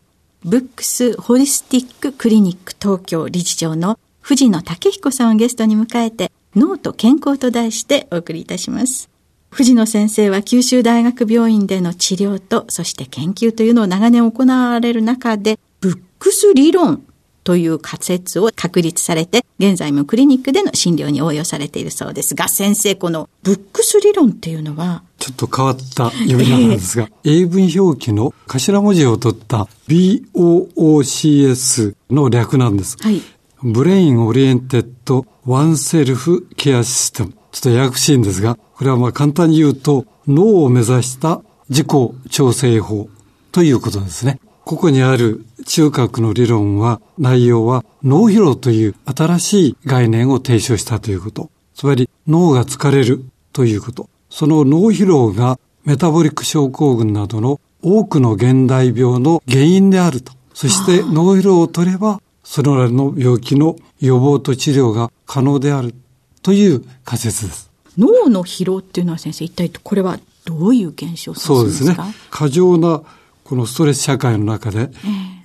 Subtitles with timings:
[0.45, 9.09] ブックスホリスティッククリニック東京理事長の藤野武彦さんをゲストに迎えて脳と健康と題してお送りいたします。
[9.51, 17.05] 藤野先生は九州大学病院での治療とそして研究というのを長年行われる中で BOOCS 理論
[17.45, 32.97] という仮説を確立されて、現在もクリニックでの診療に応用されているそうですが、先生、この BOOCS 理論っていうのは、ちょっと変わった読み方なんですが、えー、英文表記の頭文字を取った BOOCS の略なんです。
[33.01, 33.23] はい。
[33.65, 37.33] Brain Oriented Oneself Care System。
[37.53, 41.89] ちょっとややこしいんですが、これはまあ簡単に言うと、脳を目指した自己
[42.29, 43.09] 調整法
[43.53, 44.41] ということですね。
[44.65, 51.49] ここにある中核の理論は、内容は脳疲労という新しい概念を提唱したということ。
[51.77, 54.09] つまり脳が疲れるということ。
[54.29, 60.33] その脳疲労がメタボリック症候群などの多くの現代病の原因であると。
[60.53, 62.21] そして脳疲労を取れば、
[62.55, 65.95] そのらの病気の予防と治療が可能である
[66.43, 67.71] という仮説です。
[67.97, 71.97] 脳の疲労っていうのは先生、一体これはどういう現象そうですね。
[72.29, 73.01] 過剰な
[73.43, 74.91] このストレス社会の中で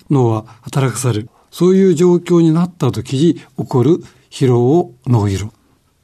[0.10, 1.30] 脳は働かされる。
[1.50, 5.54] そういう状況になった時に起こる疲労を脳疲労。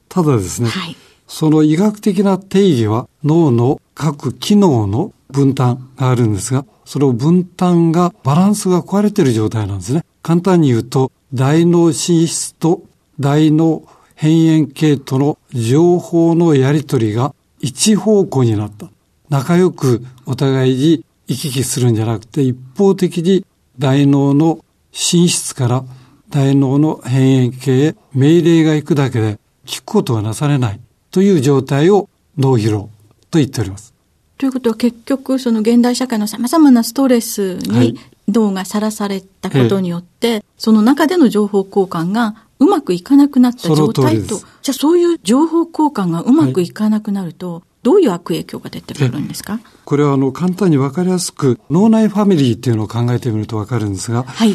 [0.08, 0.96] ただですね、はい、
[1.28, 10.06] その医学的な定義は脳の各機能の分担があるんですが、その分担がバランスが壊れている状態なんですね。
[10.24, 12.84] 簡単に言うと、大脳進出と
[13.20, 13.84] 大脳
[14.16, 18.88] 辺縁系との情報のやり取りが一方向になった。
[19.30, 23.46] 仲良くお互いに行き来するんじゃなくて、一方的に
[23.78, 25.84] 大脳の寝室から
[26.30, 30.80] 大脳の辺縁系へ命令が行くだけで聞くことがなされない
[31.12, 32.08] という状態を
[32.38, 32.90] 脳疲労
[33.30, 33.94] と言っております。
[34.38, 47.64] ということは結局その現代社会の様々なストレスに脳がさらされたことによって、はい、その中での情報交換がうまくいかなくなった状態と、じゃあそういう情報交換がうまくいかなくなると、はい。
[47.84, 49.60] どういう悪影響が出てくるんですか？
[49.84, 54.52] これはあの簡単にわかりやすく脳内ファミリーっていうのを考えてみるとわかるんですが、はい、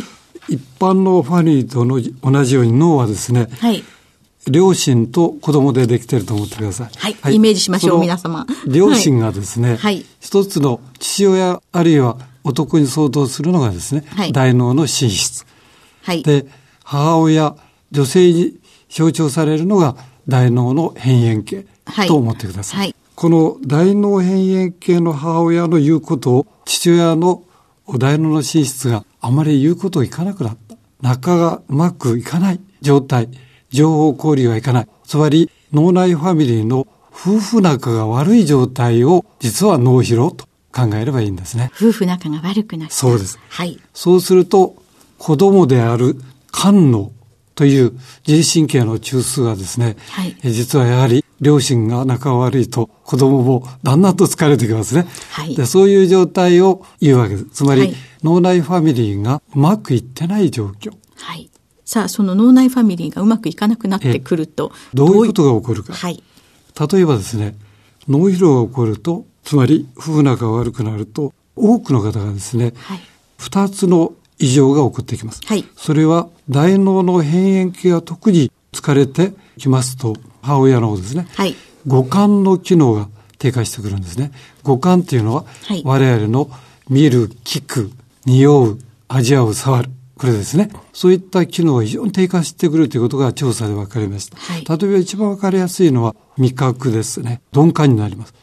[0.48, 3.84] 一般のファミリーとの同じように脳はですね、はい、
[4.50, 6.90] 両親と子供でできてると思ってください。
[6.96, 7.16] はい。
[7.20, 8.46] はい、イメージしましょう、皆様。
[8.66, 12.16] 両親がですね、はい、一つの父親あるいは
[12.48, 15.46] 男に相当するのがですね、はい、大脳の寝室。
[16.02, 16.22] はい。
[16.22, 16.46] で、
[16.82, 17.56] 母親、
[17.90, 18.54] 女性に
[18.88, 21.66] 象徴されるのが大脳の辺縁系
[22.06, 22.80] と思ってください。
[22.80, 22.94] はい。
[23.14, 27.42] この大脳辺縁系の母親の言うことを父親の
[27.98, 30.76] 大脳の寝室があまり言うことをいかなくなった。
[31.02, 33.28] 仲がうまくいかない状態。
[33.70, 34.88] 情報交流がいかない。
[35.04, 40.46] つまり脳内ファミリーの夫婦仲が悪い状態を実は脳疲労と
[40.78, 41.70] 考えればいいんですね。
[41.74, 42.94] 夫婦仲が悪くなった。
[42.94, 43.38] そうです。
[43.48, 43.80] はい。
[43.92, 44.76] そうすると
[45.18, 46.16] 子供である
[46.52, 47.12] 肝脳
[47.54, 47.92] という
[48.26, 55.06] 自律神経の中枢がですね、はい、実はやはり両親が仲悪いと子供もだんだんと疲れてきますね。
[55.32, 57.46] はい、でそういう状態を言うわけです。
[57.46, 60.92] つまり、はい、脳内ファミリーがうまくいってない状況。
[61.16, 61.50] はい。
[61.84, 64.72] さあ、その脳内ファミリーがうまくいかなくなってくると。
[64.92, 65.94] どういうことが起こるか。
[65.94, 66.22] はい。
[66.92, 67.56] 例えばですね、
[68.08, 73.00] 脳疲労が起こると、つまり夫婦仲が悪くなると、多くの方がですね、はい、
[73.38, 75.40] 2つの異常が起こってきます。
[75.46, 75.64] はい。
[75.74, 81.26] それは大脳の辺縁系が特に疲れてきますと、母親の方ですね。
[81.34, 81.56] はい。
[81.86, 83.08] 五感の機能が
[83.38, 84.32] 低下してくるんですね。
[84.64, 86.50] 五感っていうのは、はい、我々の
[86.90, 87.90] 見る、聞く、
[88.26, 88.78] 匂う、
[89.08, 89.88] 味わう、触る。
[90.18, 90.68] これですね。
[90.92, 94.36] そういった機能が非常に低下してくるということが調査で分かりました。
[94.36, 97.40] はい、例えば一番分かりやすいのは味覚ですね。
[97.54, 98.34] 鈍感になります。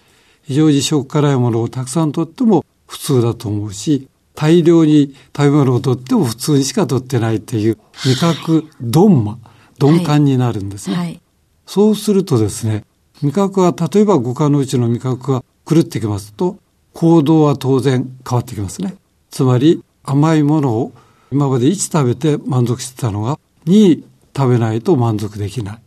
[0.45, 9.37] 非常に食辛いものをたくさんとっても普通だと思うし、大量に食べ物をとっても普通にしかとってないっていう味覚鈍麻、
[9.79, 10.95] 鈍感になるんですね。
[10.95, 11.21] はい、
[11.65, 12.83] そうするとですね、
[13.23, 16.57] 味覚は例えば五感のうちの味覚が狂ってきますと、
[16.93, 18.95] 行動は当然変わってきますね。
[19.31, 20.91] つまり甘いものを
[21.31, 24.03] 今まで1食べて満足してたのが2
[24.35, 25.79] 食べないと満足できない。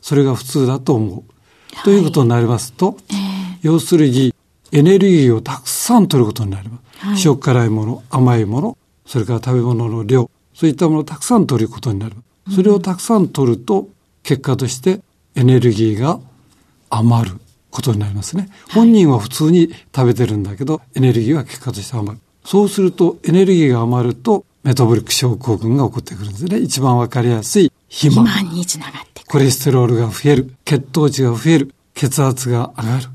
[0.00, 1.14] それが普通だと思う。
[1.74, 3.25] はい、ということになりますと、えー、
[3.66, 4.32] 要するに
[4.70, 7.06] エネルギーをたくさん取ることになります。
[7.06, 12.14] はい、塩辛いもの、甘いもの、それから食べ物の量、そういったものをたくさん取ることになる。
[12.54, 13.88] それをたくさん取ると、
[14.22, 15.00] 結果として
[15.34, 16.20] エネルギーが
[16.90, 17.36] 余る
[17.70, 18.48] ことになりますね。
[18.72, 22.22] 本人は普通に食べてるんだけど、エネルギーは結果として余る。
[22.44, 26.58] そうすると、エネルギーが余ると、メタボリック症候群が起こってくるんですね。
[26.58, 28.26] 一番わかりやすい肥満。
[28.26, 30.54] 肥満につながってコレステロールが増える。
[30.64, 31.74] 血糖値が増える。
[31.94, 33.06] 血圧が上がる。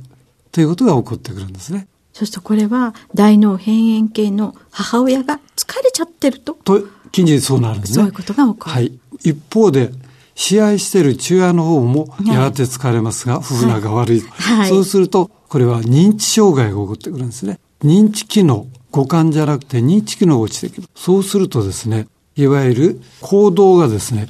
[0.51, 1.87] ということが起こってくるんですね。
[2.13, 6.53] そうするとこれは大脳辺縁系の母親が疲れちゃってると。
[6.53, 6.81] と、
[7.11, 7.95] 近日そうなるんですね。
[7.95, 8.71] そういうことが起こる。
[8.71, 8.99] はい。
[9.23, 9.91] 一方で、
[10.35, 17.59] 試合している中野の方もやがて疲れますが、はい、風が悪い、はい、そうすると、これは認知障害が起こってくるんですね。
[17.83, 20.87] 認知機能、五感じゃなくて認知機能が落ちてくる。
[20.95, 24.27] そうするとですね、いわゆる行動がですね、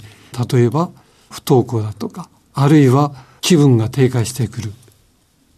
[0.52, 0.90] 例えば
[1.30, 4.74] 不登校だとか、あるいは気分が低下してくる。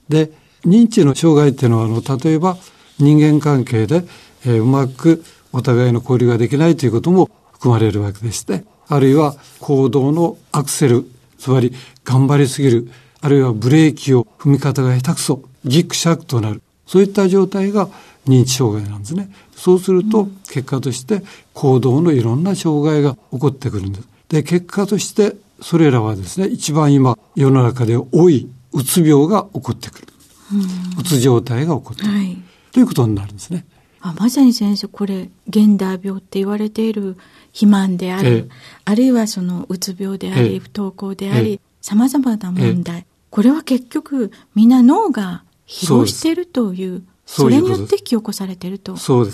[0.10, 0.32] で、
[0.66, 2.58] 認知の障害っていうのは、あの、例えば
[3.00, 4.06] 人間関係で、
[4.46, 11.06] えー、うまくお互いの交流ができないということも含まれるわけでして、あるいは行動のアクセル、
[11.38, 11.74] つまり
[12.04, 12.90] 頑張りすぎる、
[13.22, 16.62] あるいはブレーキを踏み方が下手くそ、ギクシャクとなる。
[16.86, 17.90] そういった状態が
[18.28, 19.30] 認知障害なんですね。
[19.56, 21.24] そうすると結果として
[21.54, 24.08] 行動のいろんな障害が起こってくるんです。
[24.30, 30.08] で、結果としてそれらはですね、一番今世の中で多いうつ病が起こってくる。
[31.00, 32.38] うつ状態が起こってくる、はい。
[32.72, 33.66] ということになるんですね。
[34.02, 37.16] あまさに先生、これ、現代病って言われている
[37.48, 38.50] 肥満である、ええ、
[38.86, 49.26] あるいはそのうつ病であり、え、不登校であり、さまざまな問題、これは結局、みんな脳が疲労しているというそれによって引き起こされていると考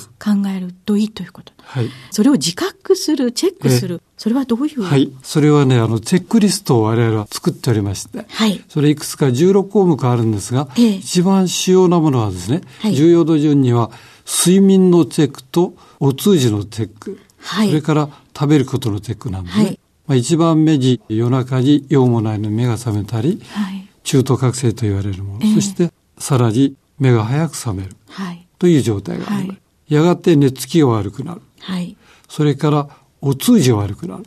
[0.55, 1.51] えるといいということ。
[1.57, 4.83] はい、それを自覚する、チェックする、それはどういう？
[4.83, 5.11] はい。
[5.23, 8.61] それはね、あの、チェックリストを我々は作っておりまして、はい。
[8.67, 13.91] それいくつか16項目あるんですが、ええ、一番主要なものはですね、はい、重要度順には、
[14.27, 19.63] 睡眠のチェックとお通じのチェック、はい、それから食べることのチェックなんですね。
[19.63, 27.95] はい、まあ、一番目に夜中に用もないのに目が覚めたり、はい、中途覚醒と言われるもの、えそしてさらに目が早く覚める。
[28.09, 28.45] はい。
[28.59, 29.47] という状態がある。
[29.47, 31.41] はい、やがて寝つきが悪くなる。
[31.61, 31.95] はい。
[32.27, 32.89] それから、
[33.21, 34.25] お通じが悪くなる。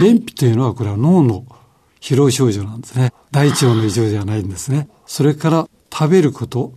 [0.00, 1.44] 便秘というのは、これは脳の
[2.00, 3.12] 疲労症状なんですね。
[3.30, 4.88] 大腸の異常ではないんですね。
[5.06, 6.72] それから、食べること、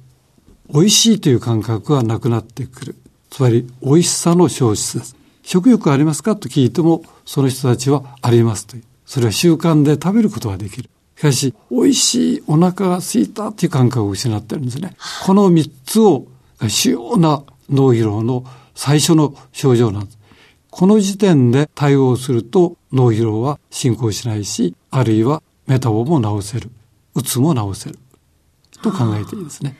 [0.74, 2.96] 美味しいという感覚がなくなってくる。
[3.30, 5.16] つまり、美味しさの消失です。
[5.44, 8.84] 食欲ありますかと聞いても、その人たちはありますという。
[9.06, 10.90] それは習慣で食べることができる。
[11.18, 14.96] しかし、美味しい、お腹が空いたっていう感覚を失ってるんですね。
[15.26, 16.26] この三つを、
[16.68, 20.18] 主要な脳疲労の最初の症状なんです。
[20.76, 26.72] この時点で対応すると脳疲労は進行しないし、あるいはメタボも治せる。
[27.14, 28.00] うつも治せる。
[28.82, 29.76] と考えていいですね。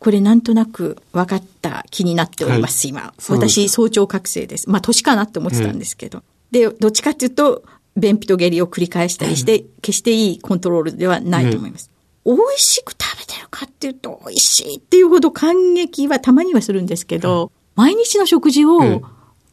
[0.00, 3.14] これなんとなく分かった気になっております、はい、今。
[3.28, 4.68] 私、早朝覚醒です。
[4.68, 6.24] まあ、年かなって思ってたんですけど。
[6.50, 7.62] で、どっちかっていうと、
[7.96, 11.92] 便秘と下痢を繰り返したりして、決していいコントロールではないと思います。
[12.26, 19.02] 美味しく食べてるかっていうと、美味しいっていうほど感激はたまにはするんですけど、毎日の食事を、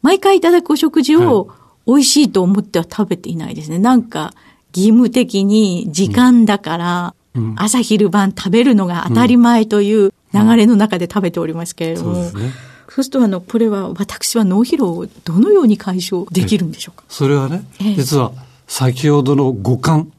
[0.01, 1.49] 毎回いただくお食事を
[1.87, 3.79] 美味しいと思っては食べていないですね。
[3.79, 4.33] なんか、
[4.75, 7.13] 義務的に時間だから、
[7.55, 17.05] 朝昼晩食べるのが当たり前という流れの中で食べておりますけれども、そうすると、あの、これは、私は脳疲労をどのように解消できるんでしょうか？
[17.07, 18.33] それはね、実は、
[18.67, 20.11] 先ほどの五感。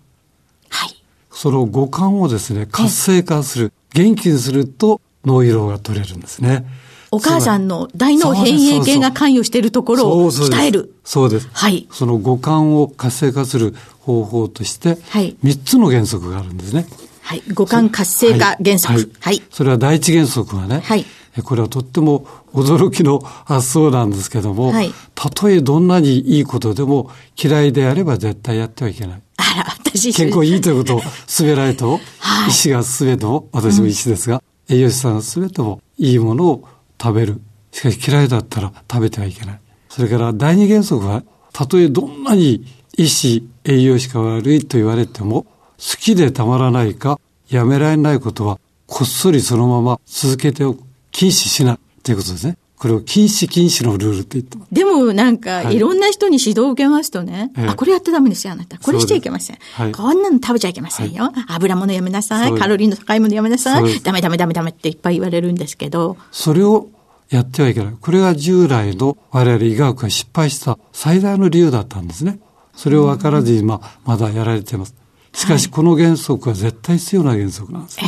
[0.71, 0.97] はい。
[1.31, 6.67] その五感をですね、活性化する、元気にすると脳疲労が取れるんですね。
[7.13, 10.95] お母さんの大脳変影系が関与しているところを鍛える。
[11.05, 11.49] そうです。
[11.53, 11.87] はい。
[11.93, 15.37] その五感を活性化する方法として、はい。
[15.43, 16.87] 三つの原則があるんですね。
[17.21, 17.43] はい。
[17.53, 18.95] 五感活性化原則。
[18.95, 19.11] はい。
[19.21, 21.05] はい、それは第一原則はね、はい。
[21.45, 27.11] これはとっても驚きの発想なんですけども、はい、たとえどんなにいいことでも
[27.43, 29.23] 嫌いであれば絶対やってはいけない。
[29.37, 36.69] あら、私健康いいということを進めないと、 はい、意思が進めと私も意思ですが、栄養士さんは全てもいいものを
[37.03, 37.41] 食べる。
[37.73, 39.61] しかし嫌いだったら食べてはいけない。
[39.89, 42.65] それから第二原則は、たとえどんなに
[42.97, 47.19] 医師、栄養士が悪いと言われても、好きでたまらないか、
[47.49, 50.85] やめられないことは、こっそりそのまま続けておく。
[51.11, 51.79] 禁止しない。
[52.03, 52.57] ということですね。
[52.83, 54.59] これを禁止禁止のルールって言って。
[54.73, 58.77] でもなんか、いろんな人に指導を受けますとね、はい、あ、これやってダメですよ、あなた。
[58.77, 59.59] これしちゃいけません。
[59.75, 61.27] はい、こんなの食べちゃいけませんよ。
[61.27, 62.59] はい、油物やめなさい。
[62.59, 64.01] カロリーの高いものやめなさい。
[64.01, 66.17] ダメダメダメダメっていっぱい言われるんですけど。
[66.33, 66.89] それを
[67.31, 67.95] やってはいけない。
[68.01, 72.41] これが従来の我々医学が失敗した最大の理由だったんですね。
[72.75, 73.81] それを分からずに、ま
[74.19, 74.97] だやられています。
[75.33, 78.07] しかし、この原則は絶対必要な原則なんです、ね、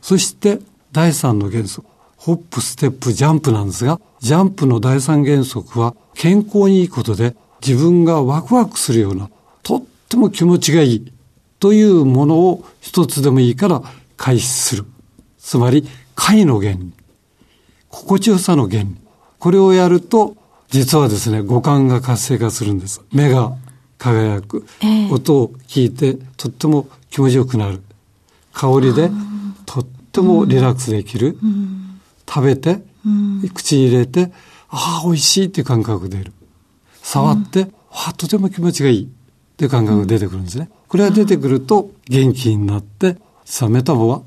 [0.00, 0.58] そして、
[0.90, 1.86] 第三の原則。
[2.24, 9.28] ホップ、ステップ、ジャンプなんですが、ジャンプの第三原則は、健康にいいことで、自分がワクワクするような、
[9.64, 11.12] とっても気持ちがいい、
[11.58, 13.82] というものを一つでもいいから
[14.16, 14.84] 開始する。
[15.36, 16.92] つまり、快の原理。
[17.88, 18.96] 心地よさの原理。
[19.40, 20.36] これをやると、
[20.68, 23.02] 実はですね、五感が活性化するんです。
[23.12, 23.52] 目が
[23.98, 24.64] 輝く。
[24.80, 27.82] えー、音を聞いて、とっても気持ちよくなる。
[28.52, 29.10] 香りで、
[29.66, 31.36] とってもリラックスできる。
[31.42, 31.88] うん
[32.32, 34.32] 食べて、うん、口に入れて、
[34.70, 36.32] ああ、美味しいっていう感覚が出る。
[37.02, 39.08] 触って、うん、あとても気持ちがいいっ
[39.56, 40.70] ていう感覚が出てくるんですね。
[40.88, 44.22] これが出てくると元気になって、さメタボは、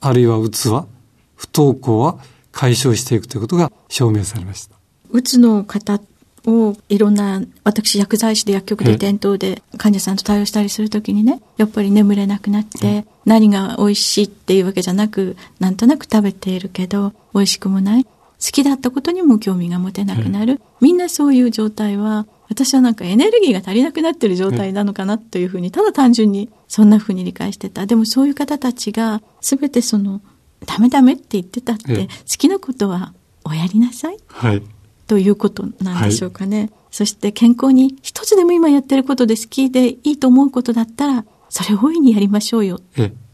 [0.00, 0.86] あるいはうつは、
[1.34, 2.18] 不登校は
[2.52, 4.76] 解消していくということが証明されました。
[5.10, 6.00] うつの方
[6.46, 18.04] をいろんな、私薬剤師で薬局で店頭で患者さんと対応したりするときにね、やっぱり眠れなくなって、何が美味しいっていうわけじゃなく、なんとなく食べているけど、美味しくもない。
[18.04, 20.60] 好きだったことにも興味が持てなくなる。
[20.80, 27.86] みんなそういう状態は、私はなんかエネルギーが足りなくなってる状態なのかなというふうに、ただ単純にそんなふうに理解してた。
[27.86, 30.20] でもそういう方たちが、すべてその、
[30.64, 33.12] ダメダメって言ってたって、好きなことは
[33.44, 34.18] おやりなさい。
[34.26, 34.62] はい。
[35.06, 36.58] ということなんでしょうかね。
[36.58, 42.80] はい、そして健康に一つでも今やってることで好きでいいと思うことだったら、それを大いにやりましょうよ。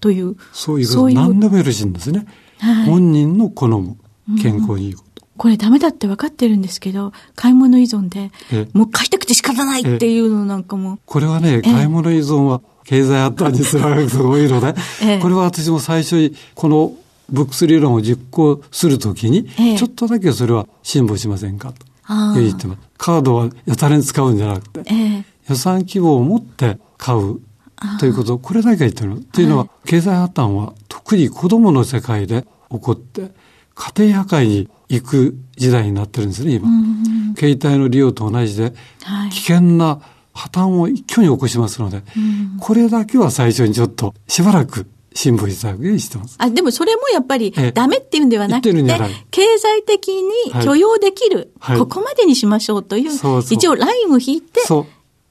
[0.00, 0.36] という。
[0.52, 2.26] そういうこと何でもよろしいんですね。
[2.58, 3.96] はい、本人の好む
[4.40, 5.22] 健康にいいこと。
[5.24, 8.30] うん、これダメだって分かってるんですけど、買い物依存で、
[8.74, 10.98] もう買いたくて仕方ないっていうのなんかも。
[11.06, 14.74] これはね、買い物依存は経済発達につながる人が多いので、
[15.20, 16.92] これは私も最初にこの
[17.30, 21.86] ブックス理論を実行するときに、ちょっとだけそれは辛抱しませんかと
[22.34, 22.80] 言ってます。
[22.98, 24.84] カードはやたらに使うんじゃなくて、
[25.48, 27.40] 予算規模を持って買う
[27.98, 29.24] ということ、これだけ言ってる。
[29.32, 33.32] というのは、経済破綻は特に子供の世界で起こって、
[33.74, 36.68] 家庭破壊に行く時代になってるんですね、今。
[37.36, 38.74] 携帯の利用と同じで、
[39.30, 40.00] 危険な
[40.32, 42.02] 破綻を一挙に起こしますので、
[42.60, 46.36] これだけは最初にちょっとしばらく辛抱したわけにしてます。
[46.38, 48.72] あ、でもそれもやっぱりダメっていうんではなくて、
[49.30, 53.54] 経済的に許容できる、はい、ここまでにしましょうという、そうそう。
[53.54, 54.60] 一応ラインを引いて、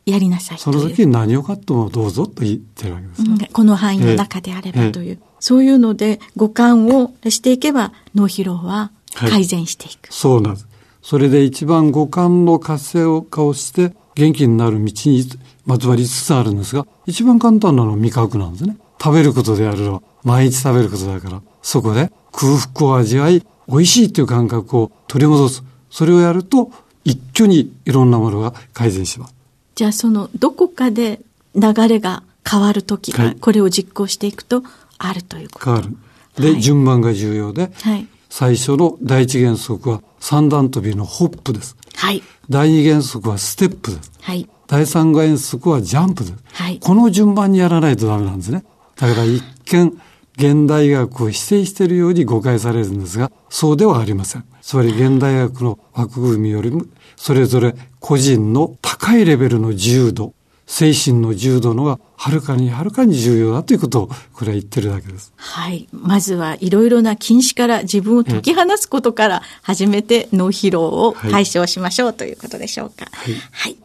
[0.05, 5.19] やりなさいその時に何を買ってもどうぞと言ってるわけです、ね、この範囲の中であればという。
[5.39, 10.67] そういうので、五感をしていけば、脳疲労は改善していく、はい、そうなんです。
[11.01, 15.25] それで一番五感の活性化をして、元気になる道に
[15.65, 18.77] まつわりつつあるんですが、一番簡単なのは味覚なんですね。
[19.01, 25.63] 食べることであるのは毎日食べることだから、そこで空腹を味わい、美味しいという感覚を取り戻す。
[25.89, 26.71] それをやると、
[27.03, 29.33] 一挙にいろんなものが改善します。
[29.73, 31.21] じゃあその、どこかで
[31.55, 34.63] 流れが変わるとき、はい、これを実行していくと、
[34.99, 35.97] あるということ変わる。
[36.35, 41.75] で、はい、順番が重要で、はい、最初の第一原則は三段跳びのホップです。
[41.95, 42.21] はい。
[42.49, 44.11] 第二原則はステップです。
[44.21, 44.47] はい。
[44.67, 46.35] 第三原則はジャンプです。
[46.53, 46.79] はい。
[46.79, 48.63] この順番にやらないとダメなんですね。
[49.01, 49.99] だから一見、
[50.37, 54.45] 現代学を否定しているように誤解されるんですが、そうではありません。
[54.61, 60.33] つまり現代学の枠組みよりも、それぞれ個人の高いレベルの自由度、
[60.67, 65.33] 精神の自由度のがはるかにはるかに重要だということをこれは言ってるだけです。
[65.35, 65.89] はい。
[65.91, 73.07] まずはいろいろな禁止から自分を解き放すことから始めて脳疲労を解消しましょうということでしょうか。
[73.11, 73.80] はい、はい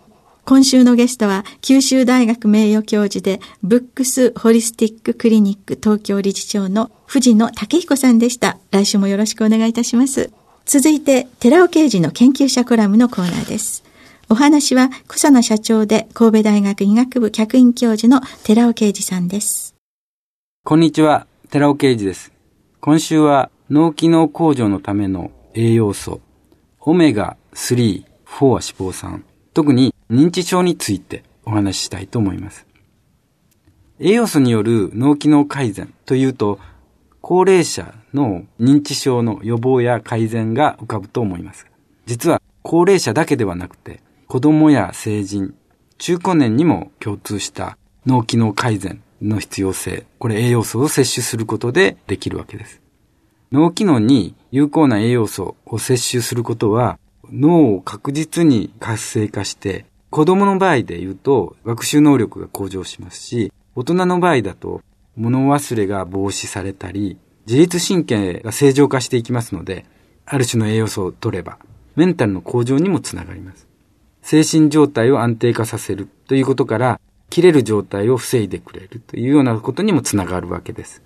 [0.48, 8.56] 今週のゲストは、九州大学名誉教授で、ブックスホリスティッククリニック東京理事長の藤野武彦さんでした。
[8.70, 10.30] 来週もよろしくお願いいたします。
[10.64, 13.82] 続いて、寺尾刑事の研究者コラムのコーナーです。
[14.28, 19.74] お話は、草野社長で神戸大学医学部客員教授の寺尾啓二さんです。
[20.62, 22.30] こんにちは、寺尾啓二です。
[22.80, 26.20] 今週は脳機能向上のための栄養素、
[26.78, 29.24] オメガ3、4は脂肪酸、
[29.56, 32.66] 特に認知症についてお話ししたいと思います。
[33.98, 36.58] 栄養素による脳機能改善というと、
[37.22, 41.66] 高齢者の認知症の予防や改善が浮かぶと思います。
[42.04, 45.54] 実は高齢者だけではなくて、子供や成人、
[45.96, 52.82] 中高年にも共通した脳機能改善の必要性、これ栄養素を摂取することでできるわけです。
[53.52, 56.98] 脳機能に有効な栄養素を摂取することは、
[57.32, 64.82] 脳を確実に活性化して、子供の場合で言うと学習能力が向上しますし、大人の場合だと
[65.16, 69.84] 物忘れが防止されたり、自律神経が正常化していきますので、
[70.24, 71.58] ある種の栄養素を取れば、
[71.94, 73.66] メンタルの向上にもつながります。
[74.22, 81.02] 精神状態を安定化させるということから、切れる状態を防いでくれるというようなことにもつながるわけです。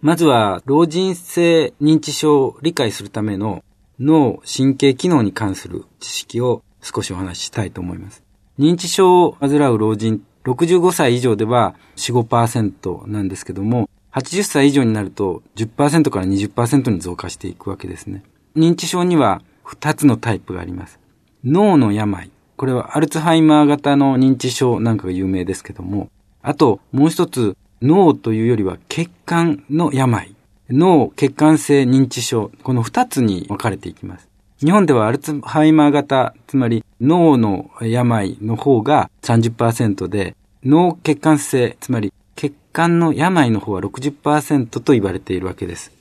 [0.00, 3.64] まずは、老人性認知症を理解するための
[4.00, 8.24] 脳神経機能に関する知識を少しお話ししたいと思います。
[8.58, 18.22] 認知症を患う老人、65歳以上では4、5%なんですけども、80歳以上になると10%から20%に増加していくわけですね。
[18.56, 20.98] 認知症には2つのタイプがあります。
[21.44, 22.30] 脳の病。
[22.56, 26.10] これはアルツハイマー型の認知症なんかが有名ですけども、
[26.42, 30.34] あともう一つ脳というよりは血管の病。
[30.70, 32.50] 脳血管性認知症。
[32.62, 34.28] この2つに分かれていきます。
[34.60, 45.92] 日本ではアルツハイマー型、つまり脳の病の方が30%で、脳血管性、つまり血管の病の方は60%と言われているわけです。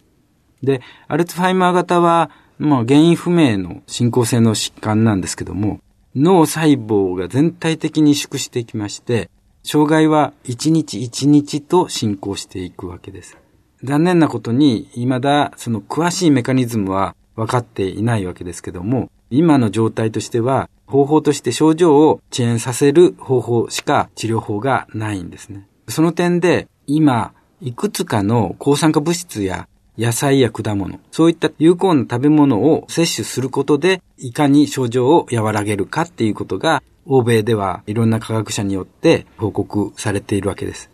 [0.62, 5.80] で、アルツハイマー型は、まあ、原因不明の進行性の疾患なんですけども、
[6.16, 9.30] 脳細胞が全体的に縮していきまして、
[9.64, 13.38] 障害は1日1日と進行していくわけです。
[13.84, 25.68] 残念なことに、未だその詳しいメカニズムは分かっていないわけですけども、今の状態としては、方法として症状を遅延させる方法しか治療法がないんですね。
[25.88, 29.68] その点で、今、いくつかの抗酸化物質や
[29.98, 40.90] 野菜や果物、そういった有効な食べ物を摂取することで、いかに症状を和らげるかっていうことが、欧米ではいろんな科学者によって報告されているわけです。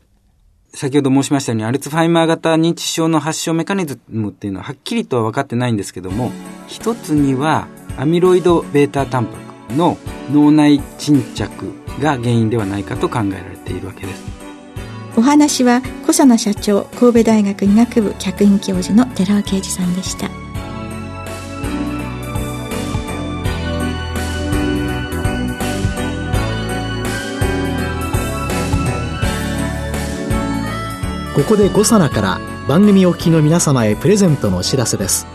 [0.76, 6.32] 先ほど申しましたように、アルツハイマー型認知症の発症メカニズムっていうのははっきりとは分かってないんですけども、
[6.68, 9.38] 一つにはアミロイド β タンパ
[9.70, 9.98] クの
[10.32, 14.24] 脳内沈着が原因ではないかと考えられているわけです。
[15.18, 20.45] お話は小佐野社長神戸大学医学部客員教授の寺尾啓二さんでした。
[31.36, 35.28] ここで五サから番組お聞きの皆様へプレゼントのお知らせです。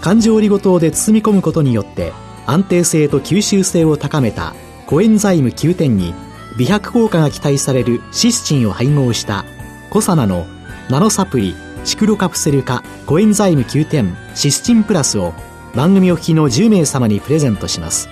[0.00, 2.12] 環状オリゴ糖で包み込むことによって
[2.46, 4.56] 安定性と吸収性を高めた
[4.86, 6.14] コエンザイム9点に
[6.58, 9.44] 美白効果が期待されるシスチンを配合した
[9.88, 10.48] コサナの
[10.90, 11.54] ナノサプリ
[11.84, 15.32] シクロカプセル化コエンザイム9点シスチンプラスを
[15.76, 18.08] 番組お聞きの10名様にプレゼントします。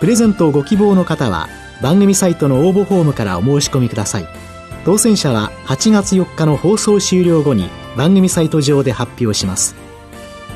[0.00, 1.48] プレゼントをご希望の方は
[1.80, 4.53] 番組サイトの応募フォームからお申し込みください。
[4.84, 9.74] 当選者は8月4日の放送終了後に番組サイト上で発表します。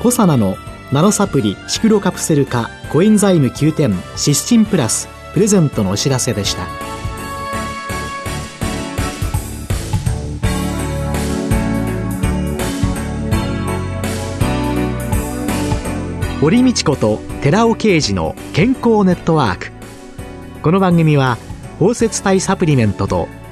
[0.03, 0.55] コサナの
[0.91, 6.67] ナノサプリシクロカプセル化コエンザイム9点シスチンプラスプレゼントのお知らせでした。
[16.39, 19.71] 堀道子と寺尾啓二の健康ネットワーク。
[20.61, 21.39] この番組は
[21.79, 23.27] 包摂体サプリメントと